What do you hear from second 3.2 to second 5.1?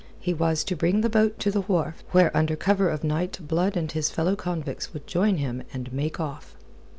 Blood and his fellow convicts would